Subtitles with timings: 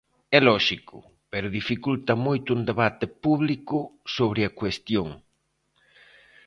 [0.37, 0.97] "É lóxico,
[1.31, 3.77] pero dificulta moito un debate público
[4.15, 5.07] sobre a cuestión".